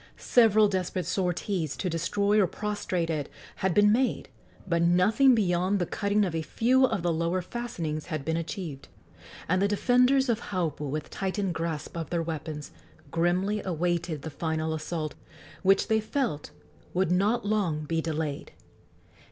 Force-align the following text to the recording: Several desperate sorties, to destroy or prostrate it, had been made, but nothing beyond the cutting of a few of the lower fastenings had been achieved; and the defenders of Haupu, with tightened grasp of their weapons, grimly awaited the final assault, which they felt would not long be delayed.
Several 0.17 0.67
desperate 0.67 1.05
sorties, 1.05 1.77
to 1.77 1.87
destroy 1.87 2.41
or 2.41 2.47
prostrate 2.47 3.11
it, 3.11 3.29
had 3.57 3.71
been 3.75 3.91
made, 3.91 4.29
but 4.67 4.81
nothing 4.81 5.35
beyond 5.35 5.77
the 5.77 5.85
cutting 5.85 6.25
of 6.25 6.33
a 6.33 6.41
few 6.41 6.85
of 6.85 7.03
the 7.03 7.13
lower 7.13 7.39
fastenings 7.39 8.07
had 8.07 8.25
been 8.25 8.35
achieved; 8.35 8.87
and 9.47 9.61
the 9.61 9.67
defenders 9.67 10.27
of 10.27 10.39
Haupu, 10.49 10.89
with 10.89 11.11
tightened 11.11 11.53
grasp 11.53 11.95
of 11.95 12.09
their 12.09 12.23
weapons, 12.23 12.71
grimly 13.11 13.61
awaited 13.63 14.23
the 14.23 14.31
final 14.31 14.73
assault, 14.73 15.13
which 15.61 15.87
they 15.87 15.99
felt 16.01 16.49
would 16.95 17.11
not 17.11 17.45
long 17.45 17.85
be 17.85 18.01
delayed. 18.01 18.53